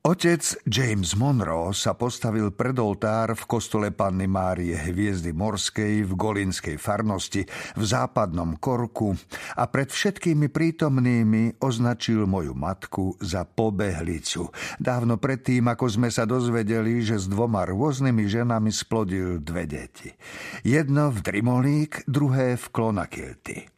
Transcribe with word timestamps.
Otec 0.00 0.64
James 0.64 1.12
Monroe 1.12 1.76
sa 1.76 1.92
postavil 1.92 2.56
pred 2.56 2.72
oltár 2.80 3.36
v 3.36 3.44
kostole 3.44 3.92
Panny 3.92 4.24
Márie 4.24 4.72
Hviezdy 4.72 5.36
Morskej 5.36 6.08
v 6.08 6.16
Golinskej 6.16 6.80
farnosti 6.80 7.44
v 7.76 7.82
západnom 7.84 8.56
Korku 8.56 9.12
a 9.60 9.68
pred 9.68 9.92
všetkými 9.92 10.48
prítomnými 10.48 11.60
označil 11.60 12.24
moju 12.24 12.56
matku 12.56 13.12
za 13.20 13.44
pobehlicu. 13.44 14.48
Dávno 14.80 15.20
predtým, 15.20 15.68
ako 15.68 15.92
sme 15.92 16.08
sa 16.08 16.24
dozvedeli, 16.24 17.04
že 17.04 17.20
s 17.20 17.28
dvoma 17.28 17.68
rôznymi 17.68 18.24
ženami 18.24 18.72
splodil 18.72 19.36
dve 19.44 19.68
deti. 19.68 20.08
Jedno 20.64 21.12
v 21.12 21.20
Drimolík, 21.20 22.08
druhé 22.08 22.56
v 22.56 22.64
Klonakilty. 22.72 23.68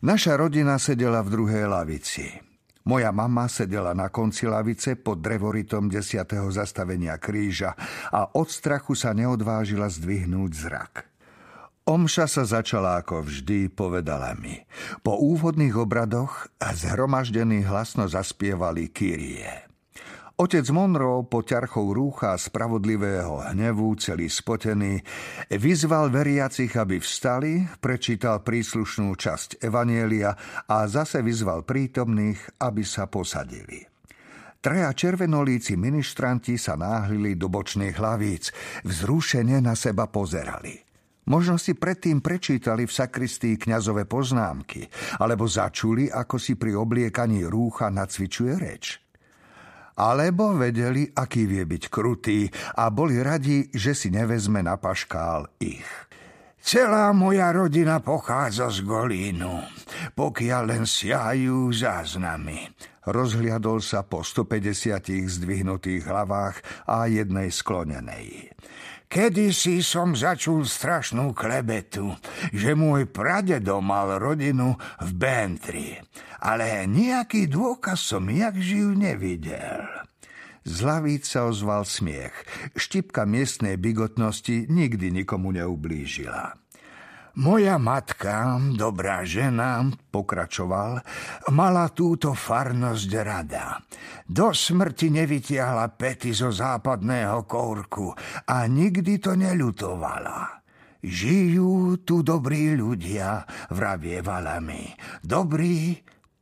Naša 0.00 0.40
rodina 0.40 0.80
sedela 0.80 1.20
v 1.20 1.28
druhej 1.28 1.68
lavici. 1.68 2.45
Moja 2.86 3.10
mama 3.10 3.50
sedela 3.50 3.98
na 3.98 4.06
konci 4.14 4.46
lavice 4.46 4.94
pod 4.94 5.18
drevoritom 5.18 5.90
desiatého 5.90 6.46
zastavenia 6.54 7.18
kríža 7.18 7.74
a 8.14 8.30
od 8.38 8.46
strachu 8.46 8.94
sa 8.94 9.10
neodvážila 9.10 9.90
zdvihnúť 9.90 10.50
zrak. 10.54 10.94
Omša 11.86 12.26
sa 12.30 12.42
začala 12.46 13.02
ako 13.02 13.26
vždy, 13.26 13.70
povedala 13.74 14.34
mi. 14.38 14.58
Po 15.02 15.18
úvodných 15.18 15.74
obradoch 15.74 16.50
zhromaždení 16.58 17.62
hlasno 17.66 18.06
zaspievali 18.06 18.90
Kyrie. 18.90 19.66
Otec 20.36 20.68
Monroe 20.68 21.24
po 21.24 21.40
ťarchou 21.40 21.96
rúcha 21.96 22.36
spravodlivého 22.36 23.40
hnevu, 23.56 23.96
celý 23.96 24.28
spotený, 24.28 25.00
vyzval 25.48 26.12
veriacich, 26.12 26.76
aby 26.76 27.00
vstali, 27.00 27.64
prečítal 27.80 28.44
príslušnú 28.44 29.16
časť 29.16 29.64
Evanielia 29.64 30.36
a 30.68 30.84
zase 30.92 31.24
vyzval 31.24 31.64
prítomných, 31.64 32.60
aby 32.60 32.84
sa 32.84 33.08
posadili. 33.08 33.80
Traja 34.60 34.92
červenolíci 34.92 35.80
ministranti 35.80 36.60
sa 36.60 36.76
náhlili 36.76 37.32
do 37.40 37.48
bočných 37.48 37.96
hlavíc, 37.96 38.52
vzrušene 38.84 39.64
na 39.64 39.72
seba 39.72 40.04
pozerali. 40.04 40.76
Možno 41.32 41.56
si 41.56 41.72
predtým 41.72 42.20
prečítali 42.20 42.84
v 42.84 42.92
sakristii 42.92 43.56
kňazové 43.56 44.04
poznámky, 44.04 44.84
alebo 45.16 45.48
začuli, 45.48 46.12
ako 46.12 46.36
si 46.36 46.60
pri 46.60 46.76
obliekaní 46.76 47.48
rúcha 47.48 47.88
nacvičuje 47.88 48.52
reč– 48.60 48.84
alebo 49.96 50.52
vedeli, 50.52 51.08
aký 51.08 51.48
vie 51.48 51.64
byť 51.64 51.82
krutý 51.88 52.46
a 52.76 52.92
boli 52.92 53.18
radi, 53.24 53.72
že 53.72 53.96
si 53.96 54.12
nevezme 54.12 54.60
na 54.60 54.76
paškál 54.76 55.48
ich. 55.58 55.88
Celá 56.66 57.14
moja 57.14 57.54
rodina 57.54 58.02
pochádza 58.02 58.66
z 58.74 58.82
Golínu, 58.82 59.62
pokiaľ 60.18 60.62
len 60.66 60.82
siahajú 60.82 61.70
záznamy. 61.70 62.74
Rozhliadol 63.06 63.78
sa 63.78 64.02
po 64.02 64.26
150 64.26 65.30
zdvihnutých 65.30 66.02
hlavách 66.10 66.58
a 66.90 67.06
jednej 67.06 67.54
sklonenej. 67.54 68.50
Kedysi 69.06 69.86
som 69.86 70.18
začul 70.18 70.66
strašnú 70.66 71.30
klebetu, 71.30 72.10
že 72.50 72.74
môj 72.74 73.06
pradedo 73.06 73.78
mal 73.78 74.18
rodinu 74.18 74.74
v 74.98 75.10
Bentry, 75.14 76.02
ale 76.40 76.84
nejaký 76.88 77.48
dôkaz 77.48 78.12
som 78.12 78.26
jak 78.28 78.56
živ 78.58 78.96
nevidel. 78.96 79.86
Z 80.66 80.82
sa 81.22 81.46
ozval 81.46 81.86
smiech. 81.86 82.34
Štipka 82.74 83.22
miestnej 83.22 83.78
bigotnosti 83.78 84.66
nikdy 84.66 85.14
nikomu 85.14 85.54
neublížila. 85.54 86.58
Moja 87.36 87.76
matka, 87.76 88.56
dobrá 88.74 89.20
žena, 89.22 89.84
pokračoval, 90.08 91.04
mala 91.52 91.92
túto 91.92 92.32
farnosť 92.32 93.10
rada. 93.20 93.76
Do 94.24 94.56
smrti 94.56 95.12
nevytiahla 95.12 95.92
pety 96.00 96.32
zo 96.32 96.48
západného 96.48 97.44
kórku 97.44 98.10
a 98.48 98.64
nikdy 98.64 99.20
to 99.20 99.36
neľutovala. 99.36 100.64
Žijú 101.04 102.02
tu 102.08 102.24
dobrí 102.24 102.72
ľudia, 102.72 103.44
vravievala 103.68 104.56
mi. 104.64 104.88
Dobrí, 105.20 105.92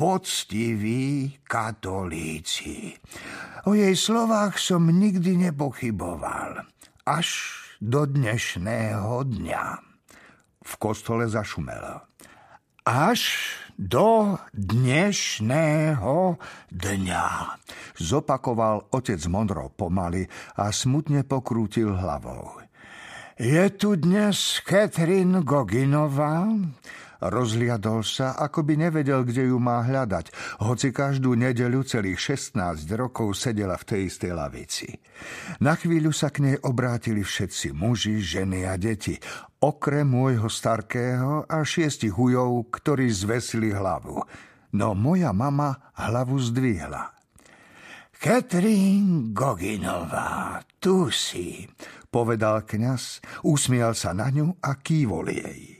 poctiví 0.00 1.36
katolíci. 1.44 2.96
O 3.68 3.76
jej 3.76 3.92
slovách 3.92 4.56
som 4.56 4.88
nikdy 4.88 5.36
nepochyboval. 5.36 6.64
Až 7.04 7.28
do 7.84 8.08
dnešného 8.08 9.28
dňa 9.28 9.64
v 10.64 10.72
kostole 10.80 11.28
zašumelo. 11.28 12.00
Až 12.88 13.52
do 13.76 14.40
dnešného 14.56 16.40
dňa, 16.72 17.26
zopakoval 18.00 18.88
otec 18.96 19.20
Monro 19.28 19.68
pomaly 19.68 20.24
a 20.56 20.72
smutne 20.72 21.28
pokrútil 21.28 21.92
hlavou. 21.92 22.56
Je 23.36 23.68
tu 23.76 24.00
dnes 24.00 24.64
Catherine 24.64 25.44
Goginová? 25.44 26.48
Rozliadol 27.20 28.00
sa, 28.00 28.32
ako 28.40 28.64
by 28.64 28.88
nevedel, 28.88 29.28
kde 29.28 29.52
ju 29.52 29.60
má 29.60 29.84
hľadať, 29.84 30.32
hoci 30.64 30.88
každú 30.88 31.36
nedeľu 31.36 31.84
celých 31.84 32.40
16 32.40 32.88
rokov 32.96 33.36
sedela 33.36 33.76
v 33.76 33.84
tej 33.84 34.00
istej 34.08 34.32
lavici. 34.32 34.88
Na 35.60 35.76
chvíľu 35.76 36.16
sa 36.16 36.32
k 36.32 36.40
nej 36.40 36.56
obrátili 36.64 37.20
všetci 37.20 37.76
muži, 37.76 38.24
ženy 38.24 38.64
a 38.64 38.80
deti, 38.80 39.20
okrem 39.60 40.08
môjho 40.08 40.48
starkého 40.48 41.44
a 41.44 41.60
šiestich 41.60 42.16
hujov, 42.16 42.72
ktorí 42.72 43.12
zvesili 43.12 43.76
hlavu. 43.76 44.24
No 44.72 44.96
moja 44.96 45.36
mama 45.36 45.92
hlavu 46.00 46.40
zdvihla. 46.40 47.12
Katrín 48.20 49.32
Goginová, 49.32 50.60
tu 50.76 51.08
si, 51.08 51.64
povedal 52.12 52.68
kňaz, 52.68 53.24
usmial 53.48 53.96
sa 53.96 54.12
na 54.12 54.28
ňu 54.28 54.60
a 54.60 54.76
kývol 54.76 55.32
jej. 55.32 55.79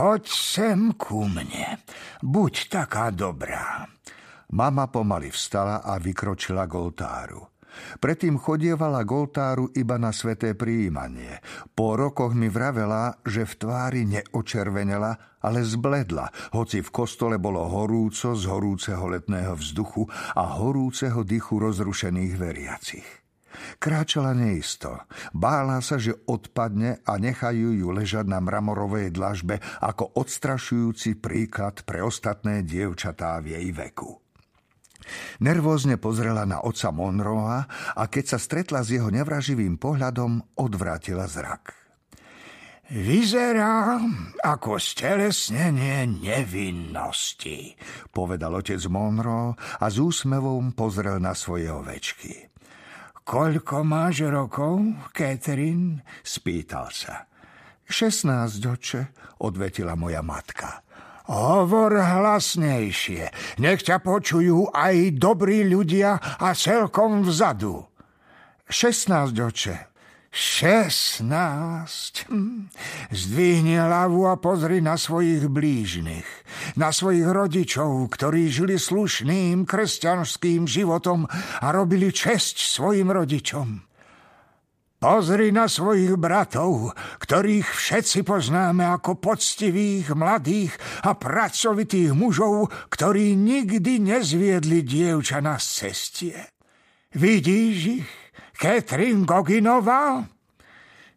Poď 0.00 0.32
sem 0.32 0.96
ku 0.96 1.28
mne, 1.28 1.76
buď 2.24 2.72
taká 2.72 3.12
dobrá. 3.12 3.84
Mama 4.48 4.88
pomaly 4.88 5.28
vstala 5.28 5.84
a 5.84 6.00
vykročila 6.00 6.64
k 6.64 6.72
oltáru. 6.72 7.44
Predtým 8.00 8.40
chodievala 8.40 9.04
k 9.04 9.12
iba 9.76 10.00
na 10.00 10.08
sveté 10.08 10.56
príjmanie. 10.56 11.44
Po 11.76 12.00
rokoch 12.00 12.32
mi 12.32 12.48
vravela, 12.48 13.20
že 13.28 13.44
v 13.44 13.52
tvári 13.60 14.08
neočervenela, 14.08 15.36
ale 15.44 15.68
zbledla, 15.68 16.56
hoci 16.56 16.80
v 16.80 16.88
kostole 16.88 17.36
bolo 17.36 17.60
horúco 17.68 18.32
z 18.32 18.48
horúceho 18.48 19.04
letného 19.04 19.52
vzduchu 19.52 20.08
a 20.32 20.64
horúceho 20.64 21.28
dychu 21.28 21.60
rozrušených 21.60 22.34
veriacich. 22.40 23.20
Kráčala 23.82 24.32
neisto. 24.32 25.06
Bála 25.34 25.82
sa, 25.82 25.98
že 25.98 26.14
odpadne 26.26 27.02
a 27.02 27.18
nechajú 27.18 27.74
ju 27.74 27.88
ležať 27.90 28.26
na 28.26 28.38
mramorovej 28.38 29.10
dlažbe 29.14 29.58
ako 29.82 30.16
odstrašujúci 30.18 31.18
príklad 31.18 31.82
pre 31.82 32.02
ostatné 32.02 32.62
dievčatá 32.62 33.38
v 33.42 33.58
jej 33.58 33.68
veku. 33.74 34.20
Nervózne 35.42 35.96
pozrela 35.96 36.44
na 36.46 36.62
oca 36.62 36.92
Monroa 36.92 37.66
a 37.96 38.02
keď 38.06 38.36
sa 38.36 38.38
stretla 38.38 38.84
s 38.84 38.94
jeho 38.94 39.10
nevraživým 39.10 39.80
pohľadom, 39.80 40.60
odvrátila 40.60 41.26
zrak. 41.26 41.80
Vyzerá 42.90 44.02
ako 44.42 44.82
stelesnenie 44.82 46.10
nevinnosti, 46.10 47.78
povedal 48.10 48.58
otec 48.58 48.82
Monroe 48.90 49.54
a 49.78 49.86
s 49.86 50.02
úsmevom 50.02 50.74
pozrel 50.74 51.22
na 51.22 51.30
svoje 51.38 51.70
ovečky. 51.70 52.49
Koľko 53.26 53.86
máš 53.86 54.26
rokov, 54.26 54.80
Catherine? 55.12 56.02
spýtal 56.24 56.88
sa. 56.90 57.28
Šestnáct, 57.90 58.62
oče, 58.62 59.00
odvetila 59.42 59.98
moja 59.98 60.22
matka. 60.22 60.86
Hovor 61.30 61.94
hlasnejšie, 61.94 63.30
nech 63.62 63.82
ťa 63.86 64.02
počujú 64.02 64.74
aj 64.74 65.14
dobrí 65.18 65.62
ľudia 65.66 66.18
a 66.18 66.54
celkom 66.54 67.22
vzadu. 67.26 67.86
Šestnáct, 68.70 69.34
oče, 69.34 69.89
Šestnáct. 70.30 72.30
Hm. 72.30 72.70
Zdvihni 73.10 73.82
hlavu 73.82 74.30
a 74.30 74.38
pozri 74.38 74.78
na 74.78 74.94
svojich 74.94 75.50
blížnych, 75.50 76.26
na 76.78 76.94
svojich 76.94 77.26
rodičov, 77.26 78.06
ktorí 78.14 78.46
žili 78.46 78.78
slušným 78.78 79.66
kresťanským 79.66 80.70
životom 80.70 81.26
a 81.60 81.66
robili 81.74 82.14
česť 82.14 82.62
svojim 82.62 83.10
rodičom. 83.10 83.82
Pozri 85.00 85.50
na 85.50 85.66
svojich 85.66 86.14
bratov, 86.14 86.94
ktorých 87.18 87.66
všetci 87.66 88.22
poznáme 88.22 88.86
ako 88.86 89.18
poctivých, 89.18 90.12
mladých 90.12 90.76
a 91.02 91.16
pracovitých 91.16 92.14
mužov, 92.14 92.70
ktorí 92.92 93.32
nikdy 93.32 93.98
nezviedli 93.98 94.84
dievča 94.86 95.42
na 95.42 95.56
cestie. 95.56 96.36
Vidíš 97.16 97.76
ich? 97.98 98.10
Katrin 98.60 99.24
Goginová? 99.24 100.20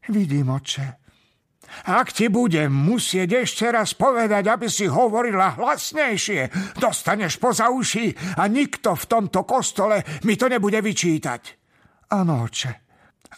Vidím, 0.07 0.47
oče. 0.55 1.03
Ak 1.91 2.15
ti 2.15 2.31
budem 2.31 2.71
musieť 2.71 3.43
ešte 3.43 3.67
raz 3.67 3.91
povedať, 3.99 4.47
aby 4.47 4.71
si 4.71 4.87
hovorila 4.87 5.59
hlasnejšie, 5.59 6.47
dostaneš 6.79 7.41
poza 7.43 7.67
uši 7.67 8.39
a 8.39 8.47
nikto 8.47 8.95
v 8.95 9.05
tomto 9.09 9.43
kostole 9.43 10.23
mi 10.23 10.39
to 10.39 10.47
nebude 10.47 10.79
vyčítať. 10.79 11.41
Áno, 12.15 12.47
oče. 12.47 12.71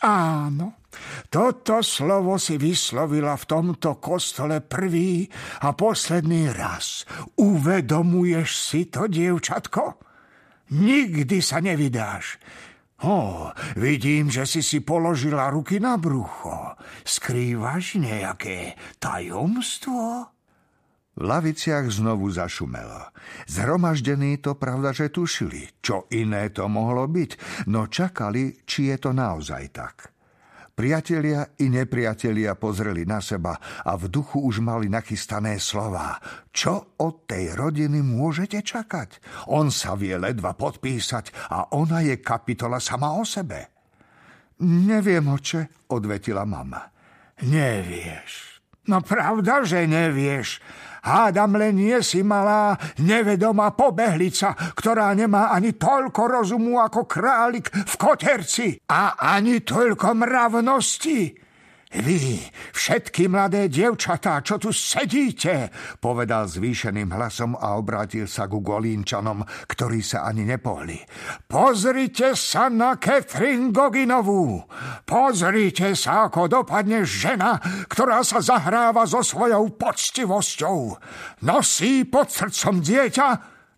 Áno, 0.06 0.86
toto 1.32 1.82
slovo 1.82 2.38
si 2.38 2.62
vyslovila 2.62 3.34
v 3.40 3.46
tomto 3.50 3.98
kostole 3.98 4.62
prvý 4.62 5.26
a 5.66 5.74
posledný 5.74 6.54
raz. 6.54 7.10
Uvedomuješ 7.42 8.50
si 8.54 8.86
to, 8.86 9.10
dievčatko? 9.10 9.98
Nikdy 10.78 11.38
sa 11.42 11.58
nevydáš. 11.64 12.38
Ó, 13.04 13.52
vidím, 13.76 14.32
že 14.32 14.48
si 14.48 14.64
si 14.64 14.80
položila 14.80 15.52
ruky 15.52 15.84
na 15.84 16.00
brucho. 16.00 16.80
Skrývaš 17.04 18.00
nejaké 18.00 18.80
tajomstvo? 19.04 20.32
V 21.16 21.24
laviciach 21.24 21.88
znovu 21.92 22.28
zašumelo. 22.32 23.12
Zhromaždení 23.48 24.40
to 24.40 24.56
pravda, 24.56 24.92
že 24.92 25.12
tušili, 25.12 25.80
čo 25.80 26.08
iné 26.12 26.52
to 26.52 26.68
mohlo 26.68 27.08
byť, 27.08 27.64
no 27.72 27.88
čakali, 27.88 28.64
či 28.68 28.92
je 28.92 28.98
to 29.00 29.12
naozaj 29.16 29.64
tak. 29.72 30.15
Priatelia 30.76 31.56
i 31.64 31.72
nepriatelia 31.72 32.60
pozreli 32.60 33.08
na 33.08 33.24
seba 33.24 33.56
a 33.88 33.96
v 33.96 34.12
duchu 34.12 34.44
už 34.44 34.60
mali 34.60 34.92
nachystané 34.92 35.56
slova. 35.56 36.20
Čo 36.52 37.00
od 37.00 37.24
tej 37.24 37.56
rodiny 37.56 38.04
môžete 38.04 38.60
čakať? 38.60 39.24
On 39.56 39.72
sa 39.72 39.96
vie 39.96 40.20
ledva 40.20 40.52
podpísať 40.52 41.32
a 41.48 41.72
ona 41.72 42.04
je 42.04 42.20
kapitola 42.20 42.84
sama 42.84 43.16
o 43.16 43.24
sebe. 43.24 43.72
Neviem, 44.68 45.24
oče, 45.32 45.88
odvetila 45.96 46.44
mama. 46.44 46.92
Nevieš. 47.48 48.55
No 48.86 49.02
pravda, 49.02 49.66
že 49.66 49.90
nevieš. 49.90 50.62
Hádam 51.06 51.54
len 51.62 51.78
nie 51.78 52.02
si 52.02 52.26
malá, 52.26 52.74
nevedomá 52.98 53.78
pobehlica, 53.78 54.58
ktorá 54.74 55.14
nemá 55.14 55.54
ani 55.54 55.78
toľko 55.78 56.22
rozumu 56.26 56.82
ako 56.82 57.06
králik 57.06 57.70
v 57.70 57.94
koterci 57.94 58.68
a 58.90 59.14
ani 59.38 59.62
toľko 59.62 60.18
mravnosti. 60.18 61.45
Vy, 61.94 62.42
všetky 62.76 63.32
mladé 63.32 63.72
dievčatá, 63.72 64.44
čo 64.44 64.60
tu 64.60 64.76
sedíte, 64.76 65.72
povedal 66.04 66.50
zvýšeným 66.50 67.14
hlasom 67.14 67.56
a 67.56 67.80
obrátil 67.80 68.28
sa 68.28 68.52
ku 68.52 68.60
Golínčanom, 68.60 69.46
ktorí 69.70 70.04
sa 70.04 70.28
ani 70.28 70.44
nepohli. 70.44 71.00
Pozrite 71.48 72.36
sa 72.36 72.68
na 72.68 73.00
Catherine 73.00 73.72
Goginovú. 73.72 74.66
Pozrite 75.08 75.96
sa, 75.96 76.28
ako 76.28 76.62
dopadne 76.62 77.08
žena, 77.08 77.64
ktorá 77.88 78.28
sa 78.28 78.44
zahráva 78.44 79.08
so 79.08 79.24
svojou 79.24 79.80
poctivosťou. 79.80 81.00
Nosí 81.48 82.04
pod 82.04 82.28
srdcom 82.28 82.84
dieťa, 82.84 83.28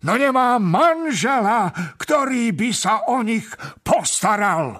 no 0.02 0.18
nemá 0.18 0.58
manžela, 0.58 1.70
ktorý 2.02 2.50
by 2.50 2.70
sa 2.74 3.06
o 3.06 3.22
nich 3.22 3.46
postaral. 3.86 4.74